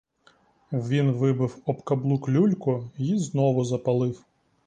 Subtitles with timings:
[0.71, 4.25] Він вибив об каблук люльку й знову запалив.